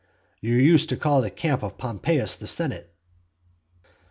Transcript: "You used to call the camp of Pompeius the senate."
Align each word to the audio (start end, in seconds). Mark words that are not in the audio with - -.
"You 0.39 0.55
used 0.55 0.89
to 0.89 0.97
call 0.97 1.21
the 1.21 1.29
camp 1.29 1.61
of 1.61 1.77
Pompeius 1.77 2.35
the 2.35 2.47
senate." 2.47 2.91